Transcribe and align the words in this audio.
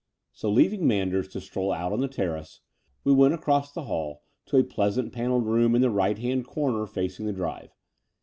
So 0.33 0.49
leaving 0.49 0.87
Manders 0.87 1.27
to 1.27 1.39
stroll 1.39 1.71
out 1.71 1.93
on 1.93 1.99
the 1.99 2.07
terrace, 2.07 2.61
we 3.03 3.13
went 3.13 3.35
across 3.35 3.71
the 3.71 3.83
hall 3.83 4.23
to 4.47 4.57
a 4.57 4.63
pleasant 4.63 5.13
panelled 5.13 5.45
room 5.45 5.75
in 5.75 5.83
the 5.83 5.91
right 5.91 6.17
hand 6.17 6.47
comer 6.47 6.87
facing 6.87 7.27
the 7.27 7.33
drive. 7.33 7.69